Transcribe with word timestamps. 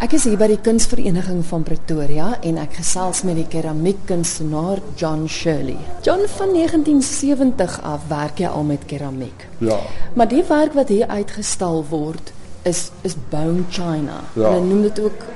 Ek 0.00 0.14
is 0.16 0.24
hier 0.24 0.38
by 0.40 0.46
die 0.48 0.60
Kunsvereniging 0.64 1.42
van 1.44 1.60
Pretoria 1.66 2.30
en 2.48 2.56
ek 2.62 2.78
gesels 2.78 3.18
met 3.28 3.36
die 3.36 3.44
keramiekkunstenaar 3.52 4.78
John 4.96 5.26
Shirley. 5.28 5.76
John 6.06 6.22
van 6.38 6.54
1970 6.56 7.74
af 7.84 8.06
werk 8.08 8.40
jy 8.40 8.48
al 8.48 8.64
met 8.64 8.86
keramiek. 8.88 9.44
Ja. 9.60 9.76
Maar 10.16 10.30
die 10.30 10.40
werk 10.48 10.72
wat 10.78 10.88
hier 10.88 11.04
uitgestal 11.12 11.84
word 11.90 12.32
is 12.64 12.86
is 13.04 13.12
bone 13.28 13.66
china. 13.68 14.22
Ja. 14.38 14.54
Hulle 14.54 14.64
noem 14.70 14.86
dit 14.88 15.00
ook 15.04 15.26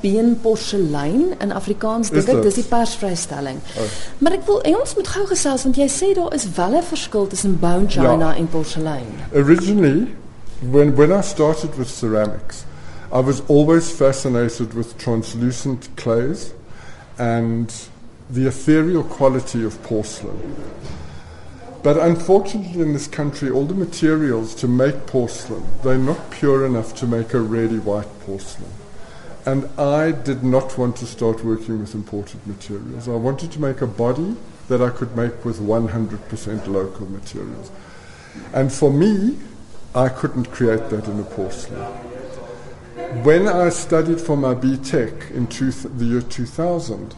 beenporselein 0.00 1.34
in 1.44 1.52
Afrikaans 1.52 2.08
dink 2.08 2.24
Is 2.24 2.32
ek 2.32 2.40
dis 2.48 2.56
die 2.62 2.64
persvrystelling. 2.70 3.60
Oh. 3.76 3.90
Maar 4.24 4.38
ek 4.38 4.46
wil 4.48 4.62
ons 4.72 4.94
moet 4.96 5.12
gou 5.18 5.26
gesels 5.34 5.66
want 5.68 5.76
jy 5.76 5.88
sê 5.92 6.14
daar 6.16 6.32
is 6.34 6.48
wel 6.56 6.78
'n 6.80 6.82
verskil 6.94 7.28
tussen 7.28 7.58
bone 7.60 7.92
china 7.92 8.32
Ja. 8.32 8.34
en 8.40 8.48
porselein. 8.48 9.12
Originally, 9.34 10.08
when, 10.72 10.96
when 10.96 11.12
I 11.12 11.20
started 11.20 11.76
with 11.76 11.92
ceramics, 11.92 12.64
I 13.10 13.20
was 13.20 13.40
always 13.48 13.90
fascinated 13.90 14.74
with 14.74 14.98
translucent 14.98 15.88
clays 15.96 16.52
and 17.16 17.74
the 18.28 18.46
ethereal 18.46 19.02
quality 19.02 19.64
of 19.64 19.82
porcelain. 19.82 20.54
But 21.82 21.96
unfortunately, 21.96 22.82
in 22.82 22.92
this 22.92 23.06
country, 23.06 23.50
all 23.50 23.64
the 23.64 23.74
materials 23.74 24.54
to 24.56 24.68
make 24.68 25.06
porcelain, 25.06 25.64
they're 25.82 25.96
not 25.96 26.30
pure 26.30 26.66
enough 26.66 26.94
to 26.96 27.06
make 27.06 27.32
a 27.32 27.40
really 27.40 27.78
white 27.78 28.08
porcelain. 28.20 28.70
And 29.46 29.64
I 29.78 30.12
did 30.12 30.44
not 30.44 30.76
want 30.76 30.96
to 30.96 31.06
start 31.06 31.42
working 31.42 31.80
with 31.80 31.94
imported 31.94 32.46
materials. 32.46 33.08
I 33.08 33.12
wanted 33.12 33.52
to 33.52 33.60
make 33.60 33.80
a 33.80 33.86
body 33.86 34.36
that 34.68 34.82
I 34.82 34.90
could 34.90 35.16
make 35.16 35.46
with 35.46 35.60
100% 35.60 36.66
local 36.66 37.06
materials. 37.10 37.70
And 38.52 38.70
for 38.70 38.92
me, 38.92 39.38
I 39.94 40.10
couldn't 40.10 40.50
create 40.50 40.90
that 40.90 41.08
in 41.08 41.18
a 41.18 41.24
porcelain. 41.24 41.90
When 43.22 43.46
I 43.46 43.68
studied 43.68 44.20
for 44.20 44.36
my 44.36 44.54
BTech 44.54 45.30
in 45.30 45.46
two 45.46 45.70
the 45.70 46.04
year 46.04 46.20
2000, 46.20 47.14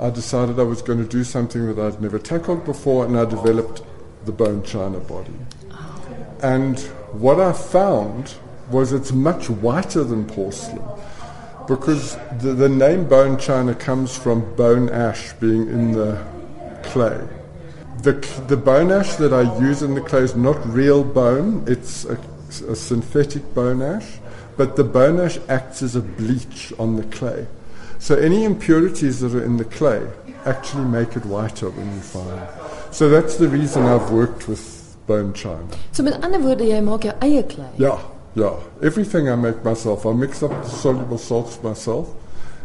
I 0.00 0.10
decided 0.10 0.60
I 0.60 0.62
was 0.62 0.82
going 0.82 1.02
to 1.02 1.08
do 1.08 1.24
something 1.24 1.66
that 1.74 1.84
I'd 1.84 2.00
never 2.00 2.20
tackled 2.20 2.64
before, 2.64 3.04
and 3.04 3.18
I 3.18 3.24
developed 3.24 3.82
the 4.24 4.30
bone 4.30 4.62
china 4.62 5.00
body. 5.00 5.34
Oh. 5.72 6.26
And 6.42 6.78
what 7.10 7.40
I 7.40 7.52
found 7.52 8.36
was 8.70 8.92
it's 8.92 9.10
much 9.10 9.50
whiter 9.50 10.04
than 10.04 10.26
porcelain 10.26 10.82
because 11.66 12.16
the, 12.38 12.54
the 12.54 12.68
name 12.68 13.08
bone 13.08 13.36
china 13.36 13.74
comes 13.74 14.16
from 14.16 14.54
bone 14.54 14.88
ash 14.90 15.32
being 15.34 15.62
in 15.62 15.90
the 15.90 16.24
clay. 16.84 17.26
The, 18.02 18.12
the 18.46 18.56
bone 18.56 18.92
ash 18.92 19.16
that 19.16 19.32
I 19.32 19.58
use 19.58 19.82
in 19.82 19.94
the 19.94 20.00
clay 20.00 20.20
is 20.20 20.36
not 20.36 20.64
real 20.66 21.02
bone, 21.02 21.64
it's 21.66 22.04
a, 22.04 22.16
a 22.68 22.76
synthetic 22.76 23.54
bone 23.54 23.82
ash, 23.82 24.20
but 24.56 24.76
the 24.76 24.84
bone 24.84 25.20
ash 25.20 25.38
acts 25.48 25.82
as 25.82 25.96
a 25.96 26.00
bleach 26.00 26.72
on 26.78 26.96
the 26.96 27.04
clay. 27.04 27.46
So 27.98 28.14
any 28.16 28.44
impurities 28.44 29.20
that 29.20 29.34
are 29.34 29.42
in 29.42 29.56
the 29.56 29.64
clay 29.64 30.06
actually 30.44 30.84
make 30.84 31.16
it 31.16 31.24
whiter 31.26 31.70
when 31.70 31.94
you 31.94 32.00
fire. 32.00 32.48
So 32.92 33.08
that's 33.08 33.36
the 33.36 33.48
reason 33.48 33.84
I've 33.84 34.10
worked 34.10 34.48
with 34.48 34.96
bone 35.06 35.32
china. 35.34 35.66
So 35.92 36.02
met 36.02 36.22
ander 36.24 36.38
woorde 36.38 36.66
jy 36.66 36.80
maak 36.80 37.02
jou 37.02 37.14
eie 37.22 37.42
klei. 37.42 37.70
Yeah, 37.78 37.98
yeah. 38.34 38.56
Everything 38.82 39.28
I 39.28 39.36
make 39.36 39.64
myself. 39.64 40.06
I 40.06 40.12
mix 40.12 40.42
up 40.42 40.50
the 40.50 40.68
soluble 40.68 41.18
salts 41.18 41.62
myself 41.62 42.14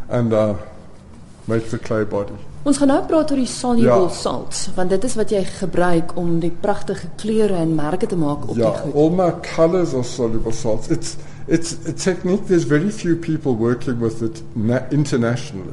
and 0.08 0.32
uh, 0.32 0.54
make 1.46 1.68
the 1.70 1.78
clay 1.78 2.04
body. 2.04 2.32
Ons 2.64 2.78
gaan 2.78 2.88
nou 2.88 3.00
praat 3.06 3.30
oor 3.30 3.36
die 3.36 3.46
soluble 3.46 3.84
Ja. 4.06 4.08
salts 4.08 4.68
want 4.76 4.90
dit 4.90 5.04
is 5.04 5.14
wat 5.18 5.30
jy 5.30 5.44
gebruik 5.44 6.16
om 6.16 6.38
die 6.40 6.50
pragtige 6.60 7.08
kleure 7.16 7.54
en 7.54 7.74
merke 7.74 8.06
te 8.06 8.16
maak 8.16 8.48
op 8.48 8.56
Yeah, 8.56 8.70
die 8.72 8.80
goed. 8.82 8.94
all 8.94 9.10
my 9.10 9.32
colors 9.56 9.94
are 9.94 10.04
soluble 10.04 10.52
salts. 10.52 10.88
It's 10.88 11.16
it's 11.48 11.72
a 11.88 11.92
technique. 11.92 12.46
There's 12.46 12.64
very 12.64 12.90
few 12.90 13.16
people 13.16 13.56
working 13.56 13.98
with 14.00 14.22
it 14.22 14.42
na- 14.54 14.86
internationally, 14.90 15.72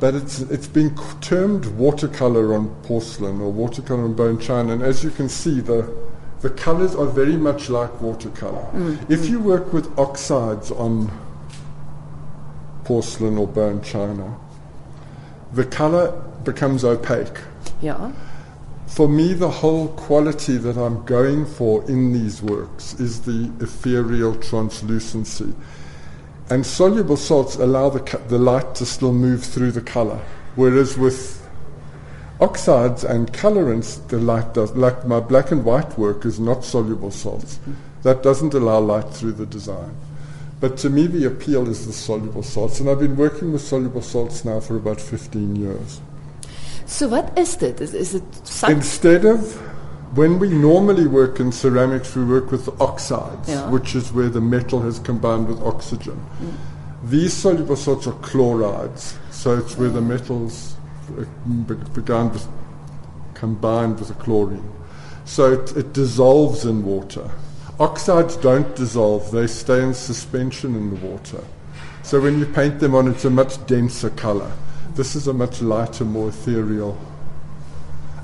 but 0.00 0.14
it's 0.14 0.40
it's 0.50 0.66
been 0.72 0.92
termed 1.20 1.66
watercolor 1.78 2.52
on 2.54 2.68
porcelain 2.82 3.40
or 3.40 3.52
watercolor 3.52 4.02
on 4.04 4.14
bone 4.14 4.38
china. 4.38 4.72
And 4.72 4.82
as 4.82 5.02
you 5.04 5.10
can 5.16 5.28
see, 5.28 5.60
the 5.62 5.84
the 6.40 6.50
colors 6.50 6.94
are 6.96 7.06
very 7.06 7.36
much 7.36 7.68
like 7.68 7.92
watercolor. 8.00 8.66
If 9.08 9.28
you 9.28 9.38
work 9.40 9.72
with 9.72 9.86
oxides 9.96 10.70
on 10.72 11.08
porcelain 12.84 13.38
or 13.38 13.46
bone 13.46 13.80
china, 13.82 14.36
the 15.52 15.64
color 15.64 16.12
becomes 16.44 16.84
opaque. 16.84 17.40
Ja. 17.80 18.12
For 18.86 19.06
me, 19.08 19.34
the 19.34 19.50
whole 19.50 19.88
quality 19.88 20.56
that 20.56 20.76
I'm 20.76 21.04
going 21.04 21.44
for 21.44 21.84
in 21.88 22.12
these 22.12 22.42
works 22.42 22.94
is 22.98 23.20
the 23.20 23.52
ethereal 23.60 24.34
translucency. 24.34 25.52
And 26.50 26.64
soluble 26.64 27.16
salts 27.16 27.56
allow 27.56 27.90
the, 27.90 28.00
co- 28.00 28.22
the 28.28 28.38
light 28.38 28.74
to 28.76 28.86
still 28.86 29.12
move 29.12 29.44
through 29.44 29.72
the 29.72 29.82
color. 29.82 30.20
Whereas 30.56 30.96
with 30.96 31.46
oxides 32.40 33.04
and 33.04 33.30
colorants, 33.32 34.06
the 34.08 34.18
light 34.18 34.54
does. 34.54 34.74
Like 34.74 35.06
my 35.06 35.20
black 35.20 35.50
and 35.50 35.64
white 35.64 35.98
work 35.98 36.24
is 36.24 36.40
not 36.40 36.64
soluble 36.64 37.10
salts. 37.10 37.60
That 38.02 38.22
doesn't 38.22 38.54
allow 38.54 38.78
light 38.78 39.10
through 39.10 39.32
the 39.32 39.46
design. 39.46 39.94
But 40.60 40.76
to 40.78 40.90
me, 40.90 41.06
the 41.06 41.24
appeal 41.26 41.68
is 41.68 41.86
the 41.86 41.92
soluble 41.92 42.42
salts. 42.42 42.80
And 42.80 42.88
I've 42.90 42.98
been 42.98 43.16
working 43.16 43.52
with 43.52 43.62
soluble 43.62 44.02
salts 44.02 44.44
now 44.44 44.60
for 44.60 44.76
about 44.76 45.00
15 45.00 45.54
years. 45.56 46.00
So 46.86 47.06
wat 47.08 47.38
is 47.38 47.56
dit? 47.56 47.80
Is 47.80 47.94
is 47.94 48.22
sak? 48.44 48.70
Instead 48.70 49.24
of 49.24 49.60
when 50.16 50.38
we 50.38 50.48
normally 50.48 51.06
work 51.06 51.38
in 51.38 51.52
ceramics, 51.52 52.16
we 52.16 52.24
work 52.24 52.50
with 52.50 52.68
oxides, 52.80 53.48
Yeah. 53.48 53.70
which 53.70 53.94
is 53.94 54.10
where 54.12 54.30
the 54.30 54.40
metal 54.40 54.80
has 54.80 54.98
combined 54.98 55.48
with 55.48 55.60
oxygen. 55.60 56.18
These 57.04 57.34
soluble 57.34 57.76
salts 57.76 58.06
are 58.06 58.16
chlorides, 58.22 59.16
so 59.30 59.56
it's 59.58 59.76
where 59.76 59.90
the 59.90 60.00
metals 60.00 60.74
uh, 61.18 61.24
began 61.94 62.32
with, 62.32 62.48
combined 63.34 63.98
with 63.98 64.08
the 64.08 64.14
chlorine. 64.14 64.64
So 65.24 65.52
it, 65.52 65.76
it 65.76 65.92
dissolves 65.92 66.64
in 66.64 66.84
water. 66.84 67.30
Oxides 67.78 68.36
don't 68.36 68.74
dissolve, 68.74 69.30
they 69.30 69.46
stay 69.46 69.82
in 69.82 69.94
suspension 69.94 70.74
in 70.74 70.90
the 70.90 71.06
water. 71.06 71.42
So 72.02 72.20
when 72.20 72.38
you 72.38 72.46
paint 72.46 72.80
them 72.80 72.94
on, 72.94 73.06
it's 73.08 73.24
a 73.24 73.30
much 73.30 73.64
denser 73.66 74.10
color. 74.10 74.50
This 74.94 75.14
is 75.14 75.28
a 75.28 75.32
much 75.32 75.62
lighter, 75.62 76.04
more 76.04 76.28
ethereal. 76.28 76.96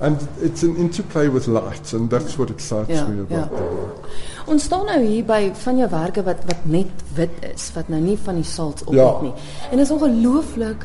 And 0.01 0.27
it's 0.41 0.65
an 0.65 0.77
interplay 0.77 1.29
with 1.29 1.47
light, 1.47 1.93
and 1.93 2.11
that's 2.11 2.37
what 2.37 2.51
excites 2.51 2.91
Yeah, 2.91 3.07
me 3.07 3.21
about 3.23 3.53
yeah. 3.53 3.59
the 3.59 3.65
work. 3.65 4.09
Ons 4.47 4.65
staan 4.67 4.85
nou 4.91 4.99
hier 5.01 5.25
by 5.25 5.53
van 5.63 5.79
jou 5.79 5.87
werke 5.89 6.25
wat 6.27 6.43
wat 6.49 6.67
net 6.69 7.05
wit 7.17 7.39
is, 7.55 7.71
wat 7.77 7.89
nou 7.89 8.01
nie 8.03 8.17
van 8.21 8.35
die 8.35 8.45
salts 8.45 8.85
op 8.85 8.93
Ja. 8.93 9.07
het 9.13 9.23
nie. 9.23 9.33
En 9.71 9.77
dit 9.79 9.87
is 9.87 9.91
ongelooflik 9.95 10.85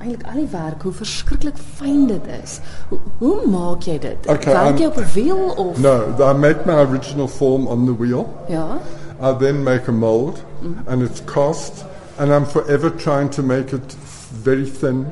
eintlik 0.00 0.26
al 0.26 0.32
die 0.40 0.48
werk 0.52 0.82
hoe 0.82 0.92
verskriklik 0.92 1.56
fyn 1.76 2.06
dit 2.06 2.26
is. 2.42 2.60
Hoe, 2.88 2.98
hoe 3.18 3.46
maak 3.46 3.82
jy 3.82 3.98
dit? 3.98 4.26
Okay, 4.26 4.52
Werk 4.54 4.66
I'm- 4.68 4.76
jy 4.78 4.86
op 4.86 4.96
'n 4.98 5.06
wiel 5.14 5.48
of 5.56 5.78
No, 5.78 6.14
I 6.30 6.32
make 6.34 6.66
my 6.66 6.74
original 6.84 7.28
form 7.28 7.66
on 7.66 7.86
the 7.86 7.94
wheel. 7.96 8.26
ja? 8.48 8.78
I 9.20 9.32
then 9.38 9.62
make 9.64 9.88
a 9.88 9.92
mold, 9.92 10.42
and 10.86 11.02
it's 11.02 11.20
cast, 11.24 11.84
and 12.18 12.30
I'm 12.30 12.46
forever 12.46 12.90
trying 12.90 13.28
to 13.30 13.42
make 13.42 13.72
it 13.74 13.96
very 14.44 14.64
thin 14.66 15.06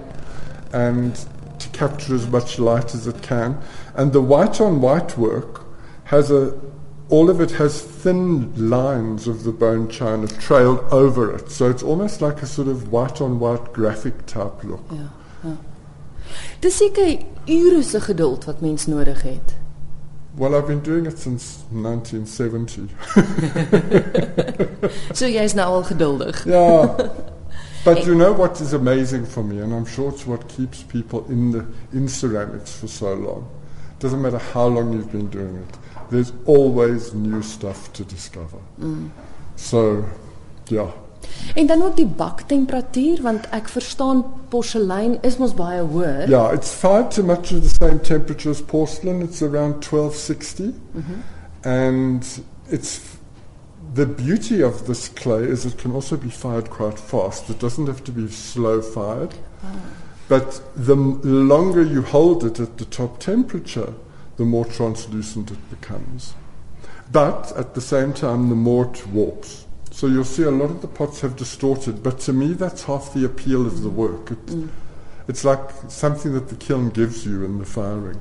and 0.73 1.27
to 1.59 1.69
capture 1.73 2.15
as 2.15 2.29
much 2.31 2.59
light 2.59 2.95
as 2.95 3.07
it 3.07 3.21
can. 3.23 3.57
And 3.97 4.13
the 4.13 4.21
white 4.21 4.61
on 4.61 4.81
white 4.81 5.17
work 5.19 5.61
has 6.05 6.31
a 6.31 6.53
all 7.09 7.31
of 7.31 7.41
it 7.41 7.53
has 7.53 7.81
thin 7.81 8.53
lines 8.71 9.29
of 9.29 9.45
the 9.45 9.53
bone 9.53 9.89
china 9.89 10.27
trailed 10.27 10.81
over 10.91 11.35
it. 11.35 11.51
So 11.51 11.71
it's 11.71 11.83
almost 11.83 12.21
like 12.21 12.43
a 12.43 12.47
sort 12.47 12.69
of 12.69 12.91
white 12.91 13.21
on 13.21 13.39
white 13.39 13.73
graphic 13.73 14.27
type 14.27 14.65
look. 14.65 14.85
Ja. 14.91 15.09
ja. 15.45 15.57
Dis 16.61 16.77
seker 16.77 17.19
ure 17.47 17.83
se 17.83 18.01
geduld 18.01 18.45
wat 18.45 18.61
mens 18.61 18.87
nodig 18.87 19.23
het. 19.23 19.55
Well, 20.37 20.55
I've 20.55 20.67
been 20.67 20.83
doing 20.83 21.07
it 21.07 21.19
since 21.19 21.65
1970. 21.71 22.89
So 25.13 25.27
jy's 25.27 25.55
nou 25.55 25.67
al 25.67 25.83
geduldig. 25.83 26.45
Yeah. 26.45 26.97
But 27.85 28.05
you 28.05 28.17
know 28.17 28.33
what 28.33 28.61
is 28.61 28.73
amazing 28.73 29.27
for 29.27 29.45
me, 29.45 29.61
and 29.61 29.73
I'm 29.73 29.87
sure 29.87 30.09
it's 30.11 30.27
what 30.27 30.49
keeps 30.49 30.83
people 30.83 31.25
in 31.29 31.53
the 31.53 31.65
in 31.93 32.09
ceramics 32.09 32.77
for 32.77 32.89
so 32.89 33.15
long. 33.15 33.49
Doesn't 34.01 34.21
matter 34.21 34.39
how 34.39 34.67
long 34.67 34.93
you've 34.93 35.13
been 35.13 35.29
doing 35.31 35.55
it. 35.57 35.79
There's 36.11 36.33
always 36.45 37.13
new 37.13 37.43
stuff 37.43 37.93
to 37.93 38.05
discover. 38.05 38.59
Mm. 38.79 39.11
So, 39.57 40.05
yeah. 40.69 40.91
En 41.55 41.67
dan 41.67 41.83
ook 41.83 41.97
die 41.97 42.07
baktemperatuur 42.07 43.23
want 43.23 43.49
ek 43.51 43.69
verstaan 43.69 44.25
porselein 44.49 45.19
is 45.23 45.37
mos 45.37 45.55
baie 45.55 45.83
hoër. 45.83 46.29
Yeah, 46.29 46.53
it's 46.55 46.71
fired 46.71 47.11
to 47.11 47.23
much 47.23 47.53
of 47.53 47.63
the 47.63 47.75
same 47.81 48.01
temperature 48.01 48.51
as 48.51 48.63
porcelain. 48.63 49.23
It's 49.23 49.43
around 49.43 49.83
1260. 49.83 50.75
Mhm. 50.93 51.23
And 51.63 52.41
it's 52.69 53.01
the 53.95 54.07
beauty 54.07 54.63
of 54.63 54.87
this 54.87 55.09
clay 55.09 55.45
is 55.51 55.65
it 55.65 55.79
can 55.79 55.93
also 55.93 56.17
be 56.17 56.31
fired 56.31 56.71
quite 56.71 56.99
fast. 56.99 57.51
It 57.51 57.61
doesn't 57.61 57.87
have 57.87 58.05
to 58.05 58.13
be 58.13 58.29
slow 58.29 58.83
fired. 58.83 59.35
Ah. 59.63 59.69
But 60.29 60.61
the 60.75 60.97
longer 61.25 61.83
you 61.83 62.03
hold 62.03 62.45
it 62.45 62.61
at 62.61 62.79
the 62.79 62.85
top 62.85 63.19
temperature, 63.19 63.93
the 64.37 64.45
more 64.45 64.65
translucent 64.65 65.51
it 65.51 65.71
becomes. 65.71 66.35
But 67.13 67.53
at 67.57 67.75
the 67.75 67.81
same 67.81 68.13
time, 68.13 68.49
the 68.49 68.55
more 68.57 68.87
it 68.87 69.07
warps. 69.09 69.65
So 69.91 70.07
you'll 70.09 70.25
see 70.25 70.43
a 70.45 70.51
lot 70.51 70.71
of 70.71 70.81
the 70.81 70.89
pots 70.89 71.21
have 71.23 71.37
distorted, 71.37 72.03
but 72.03 72.19
to 72.21 72.33
me 72.33 72.53
that's 72.53 72.85
half 72.85 73.13
the 73.15 73.25
appeal 73.25 73.67
of 73.67 73.83
the 73.83 73.89
work. 73.91 74.31
It, 74.31 74.47
Mm. 74.47 74.69
It's 75.29 75.43
like 75.45 75.61
something 75.89 76.35
that 76.35 76.49
the 76.49 76.55
kiln 76.55 76.91
gives 76.91 77.25
you 77.25 77.45
in 77.45 77.59
the 77.59 77.65
firing. 77.65 78.19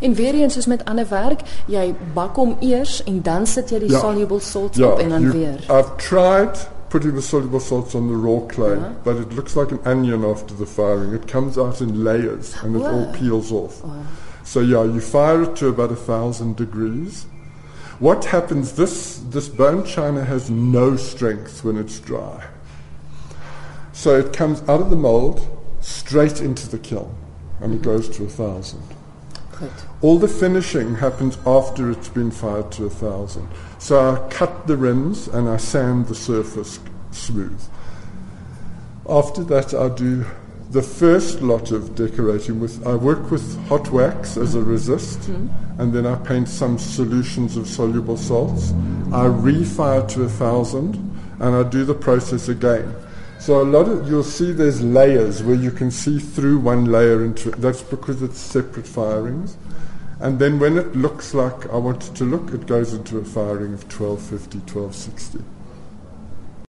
En 0.00 0.14
weer 0.14 0.34
eens 0.34 0.54
soos 0.54 0.66
met 0.66 0.84
ander 0.84 1.06
werk, 1.08 1.42
jy 1.66 1.94
bak 2.14 2.36
hom 2.36 2.56
eers 2.60 3.02
en 3.04 3.20
dan 3.22 3.46
sit 3.46 3.70
jy 3.70 3.78
die 3.78 3.90
Ja. 3.90 3.98
soluble 4.00 4.40
salts 4.40 4.80
op 4.80 4.98
en 4.98 5.08
dan 5.08 5.20
you- 5.22 5.32
weer. 5.32 5.58
I've 5.70 5.96
tried 5.96 6.68
putting 6.88 7.14
the 7.14 7.20
soluble 7.22 7.60
salts 7.60 7.94
on 7.94 8.08
the 8.08 8.16
raw 8.16 8.40
clay, 8.46 8.74
Uh-huh. 8.76 8.90
but 9.04 9.16
it 9.18 9.32
looks 9.36 9.54
like 9.54 9.70
an 9.72 9.78
onion 9.84 10.24
after 10.24 10.56
the 10.56 10.66
firing. 10.66 11.12
It 11.14 11.30
comes 11.30 11.56
out 11.56 11.80
in 11.80 12.02
layers 12.02 12.54
and 12.64 12.74
it 12.76 12.82
all 12.82 13.06
peels 13.12 13.52
off. 13.52 13.82
So 14.44 14.60
yeah, 14.60 14.84
you 14.84 15.00
fire 15.00 15.42
it 15.44 15.56
to 15.56 15.68
about 15.68 15.92
a 15.92 15.96
thousand 15.96 16.56
degrees. 16.56 17.26
What 17.98 18.24
happens? 18.26 18.72
This 18.72 19.18
this 19.18 19.48
bone 19.48 19.84
china 19.84 20.24
has 20.24 20.50
no 20.50 20.96
strength 20.96 21.64
when 21.64 21.76
it's 21.76 22.00
dry. 22.00 22.48
So 23.92 24.18
it 24.18 24.32
comes 24.32 24.62
out 24.62 24.80
of 24.80 24.90
the 24.90 24.96
mold 24.96 25.46
straight 25.80 26.40
into 26.40 26.68
the 26.68 26.78
kiln, 26.78 27.14
and 27.60 27.74
it 27.74 27.82
goes 27.82 28.08
to 28.16 28.24
a 28.24 28.28
thousand. 28.28 28.82
All 30.00 30.18
the 30.18 30.26
finishing 30.26 30.96
happens 30.96 31.38
after 31.46 31.90
it's 31.90 32.08
been 32.08 32.32
fired 32.32 32.72
to 32.72 32.86
a 32.86 32.90
thousand. 32.90 33.48
So 33.78 34.14
I 34.14 34.28
cut 34.28 34.66
the 34.66 34.76
rims 34.76 35.28
and 35.28 35.48
I 35.48 35.56
sand 35.56 36.06
the 36.08 36.14
surface 36.14 36.80
smooth. 37.12 37.62
After 39.08 39.44
that, 39.44 39.74
I 39.74 39.88
do 39.88 40.24
the 40.72 40.82
first 40.82 41.42
lot 41.42 41.70
of 41.70 41.94
decorating 41.94 42.58
with. 42.58 42.86
I 42.86 42.94
work 42.94 43.30
with 43.30 43.58
hot 43.68 43.90
wax 43.90 44.38
as 44.38 44.54
a 44.54 44.58
mm-hmm. 44.58 44.70
resist, 44.70 45.20
mm-hmm. 45.20 45.80
and 45.80 45.92
then 45.92 46.06
I 46.06 46.14
paint 46.14 46.48
some 46.48 46.78
solutions 46.78 47.58
of 47.58 47.66
soluble 47.66 48.16
salts. 48.16 48.72
I 49.12 49.26
refire 49.26 50.08
to 50.08 50.22
a 50.22 50.28
thousand, 50.28 50.96
and 51.40 51.54
I 51.54 51.62
do 51.62 51.84
the 51.84 51.94
process 51.94 52.48
again. 52.48 52.94
So 53.38 53.60
a 53.60 53.64
lot 53.64 53.86
of 53.88 54.08
you'll 54.08 54.22
see 54.22 54.52
there's 54.52 54.82
layers 54.82 55.42
where 55.42 55.56
you 55.56 55.72
can 55.72 55.90
see 55.90 56.18
through 56.18 56.60
one 56.60 56.86
layer 56.86 57.22
into 57.22 57.50
that's 57.50 57.82
because 57.82 58.22
it's 58.22 58.38
separate 58.38 58.86
firings. 58.86 59.58
And 60.20 60.38
then 60.38 60.58
when 60.58 60.78
it 60.78 60.94
looks 60.96 61.34
like 61.34 61.68
I 61.68 61.76
want 61.76 62.08
it 62.08 62.14
to 62.14 62.24
look, 62.24 62.54
it 62.54 62.66
goes 62.66 62.94
into 62.94 63.18
a 63.18 63.24
firing 63.24 63.74
of 63.74 63.82
1250, 63.82 64.58
1260. 64.72 65.51